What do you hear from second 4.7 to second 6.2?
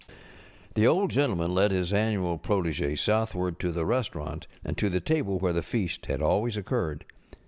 to the table where the feast